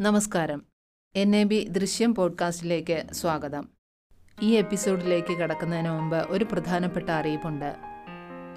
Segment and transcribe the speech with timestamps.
[0.00, 0.62] നമസ്കാരം.
[1.16, 3.68] N A B ദൃശ്യം പോഡ്കാസ്റ്റിലേക്ക് സ്വാഗതം.
[4.42, 7.76] ഈ എപ്പിസോഡിലേക്ക് കടക്കുന്നതിന് മുമ്പ് ഒരു പ്രധാനപ്പെട്ട അറിയിപ്പുണ്ട്.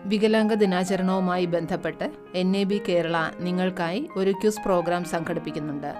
[0.05, 5.93] വികലാംഗ ദിനാചരണവുമായി ബന്ധപ്പെട്ട് എൻ എ ബി കേരള നിങ്ങൾക്കായി ഒരു ക്യൂസ് പ്രോഗ്രാം സംഘടിപ്പിക്കുന്നുണ്ട്.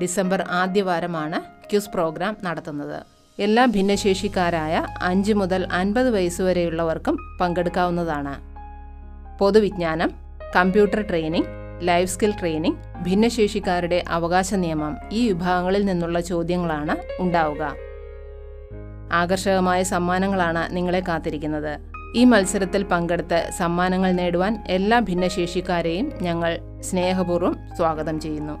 [0.00, 1.40] ഡിസംബർ ആദ്യവാരമാണ്
[1.70, 3.02] ക്യൂസ് പ്രോഗ്രാം നടത്തുന്നത്.
[3.38, 8.34] എല്ലാ ഭിന്നശേഷിക്കാരായ അഞ്ച് മുതൽ അൻപത് വയസ്സുവരെയുള്ളവർക്കും പങ്കെടുക്കാവുന്നതാണ്.
[9.38, 10.10] പൊതുവിജ്ഞാനം
[10.56, 17.74] computer training life skill training ഭിന്നശേഷിക്കാരുടെ അവകാശ നിയമം ഈ വിഭാഗങ്ങളിൽ നിന്നുള്ള ചോദ്യങ്ങളാണ് ഉണ്ടാവുക.
[19.12, 21.78] ആകർഷകമായ സമ്മാനങ്ങളാണ് നിങ്ങളെ കാത്തിരിക്കുന്നത്.
[22.16, 28.58] ഈ മത്സരത്തിൽ പങ്കെടുത്ത് സമ്മാനങ്ങൾ നേടുവാൻ എല്ലാ ഭിന്നശേഷിക്കാരെയും ഞങ്ങൾ സ്നേഹപൂർവം സ്വാഗതം ചെയ്യുന്നു.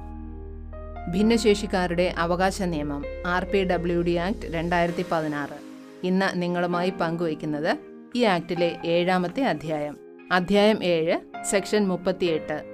[1.10, 5.58] ഭിന്നശേഷിക്കാരുടെ അവകാശ നിയമം R P W D act രണ്ടായിരത്തി പതിനാറ്
[6.06, 7.76] ഇന്ന് നിങ്ങളുമായി പങ്കുവയ്ക്കുന്നത്
[8.14, 9.98] ഈ ആക്ടിലെ ഏഴാമത്തെ അധ്യായം.
[10.32, 12.69] അധ്യായം ഏഴ് സെക്ഷൻ മുപ്പത്തിയെട്ട്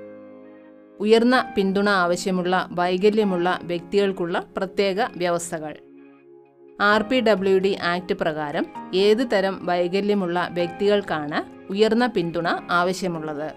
[1.00, 5.77] ഉയർന്ന പിന്തുണ ആവശ്യമുള്ള വൈകല്യമുള്ള വ്യക്തികൾക്കുള്ള പ്രത്യേക വ്യവസ്ഥകൾ.
[6.80, 11.38] R P W D act പ്രകാരം ഏത് തരം വൈകല്യമുള്ള വ്യക്തികൾക്കാണ്
[11.73, 13.48] ഉയർന്ന പിന്തുണ ആവശ്യമുള്ളത്?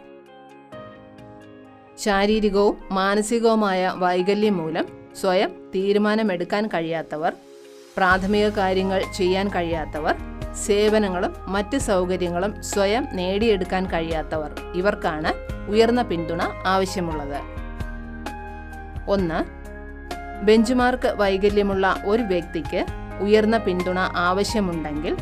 [1.98, 7.34] ശാരീരികവും മാനസികവുമായ വൈകല്യം മൂലം സ്വയം തീരുമാനമെടുക്കാൻ കഴിയാത്തവർ
[7.98, 10.16] പ്രാഥമിക കാര്യങ്ങൾ ചെയ്യാൻ കഴിയാത്തവർ
[10.66, 14.52] സേവനങ്ങളും മറ്റ് സൗകര്യങ്ങളും സ്വയം നേടിയെടുക്കാൻ കഴിയാത്തവർ.
[14.76, 15.32] ഇവർക്കാണ്
[15.72, 17.40] ഉയർന്ന പിന്തുണ ആവശ്യമുള്ളത്.
[19.08, 19.40] ഒന്ന്
[20.46, 22.82] ബെഞ്ചുമാർക്ക് വൈകല്യമുള്ള ഒരു വ്യക്തിക്ക്
[23.22, 25.16] ഉയർന്ന പിന്തുണ ആവശ്യമുണ്ടെങ്കിൽ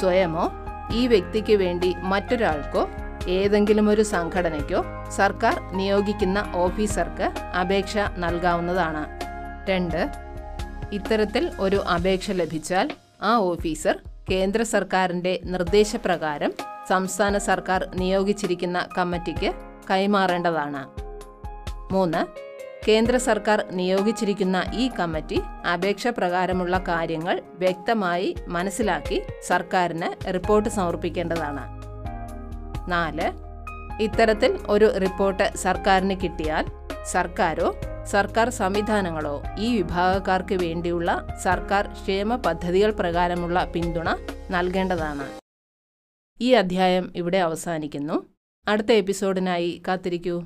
[0.00, 0.44] സ്വയമോ
[0.92, 2.82] ഈ വ്യക്തിക്ക് വേണ്ടി മറ്റൊരാൾക്കോ
[3.28, 4.80] ഏതെങ്കിലും ഒരു സംഘടനയ്ക്കോ
[5.16, 7.26] സർക്കാർ നിയോഗിക്കുന്ന ഓഫീസർക്ക്
[7.60, 9.02] അപേക്ഷ നൽകാവുന്നതാണ്.
[9.70, 10.00] രണ്ട്
[10.92, 12.88] ഇത്തരത്തിൽ ഒരു അപേക്ഷ ലഭിച്ചാൽ
[13.22, 13.96] ആ ഓഫീസർ
[14.30, 16.52] കേന്ദ്ര സർക്കാരിന്റെ നിർദ്ദേശപ്രകാരം
[16.88, 19.52] സംസ്ഥാന സർക്കാർ നിയോഗിച്ചിരിക്കുന്ന കമ്മിറ്റിക്ക്
[19.90, 20.82] കൈമാറേണ്ടതാണ്.
[21.92, 22.52] മൂന്ന്
[22.86, 25.38] കേന്ദ്ര സർക്കാർ നിയോഗിച്ചിരിക്കുന്ന ഈ കമ്മിറ്റി
[25.72, 31.64] അപേക്ഷ പ്രകാരമുള്ള കാര്യങ്ങൾ വ്യക്തമായി മനസ്സിലാക്കി സർക്കാരിന് റിപ്പോർട്ട് സമർപ്പിക്കേണ്ടതാണ്.
[32.88, 33.28] നാല്
[34.02, 36.66] ഇത്തരത്തിൽ ഒരു റിപ്പോർട്ട് സർക്കാരിന് കിട്ടിയാൽ
[37.04, 37.74] സർക്കാരോ
[38.06, 44.08] സർക്കാർ സംവിധാനങ്ങളോ ഈ വിഭാഗക്കാർക്ക് വേണ്ടിയുള്ള സർക്കാർ ക്ഷേമ പദ്ധതികൾ പ്രകാരമുള്ള പിന്തുണ
[44.50, 45.26] നൽകേണ്ടതാണ്.
[46.40, 48.34] ഈ അധ്യായം ഇവിടെ അവസാനിക്കുന്നു.
[48.68, 50.42] അടുത്ത എപ്പിസോഡിനായി കാത്തിരിക്കൂ.